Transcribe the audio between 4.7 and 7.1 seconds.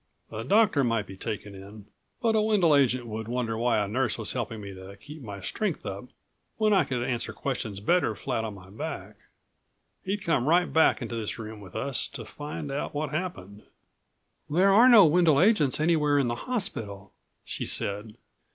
to keep my strength up when I could